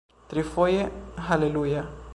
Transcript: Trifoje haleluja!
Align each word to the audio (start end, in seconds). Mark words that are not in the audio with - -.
Trifoje 0.29 0.89
haleluja! 1.27 1.83